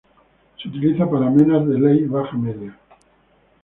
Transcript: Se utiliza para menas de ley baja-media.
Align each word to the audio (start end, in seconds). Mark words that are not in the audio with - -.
Se 0.59 0.67
utiliza 0.67 1.07
para 1.07 1.29
menas 1.29 1.67
de 1.67 1.79
ley 1.79 2.05
baja-media. 2.05 2.75